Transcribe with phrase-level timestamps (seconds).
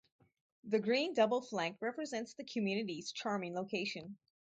[0.63, 4.17] The green double flank represents the community's charming location.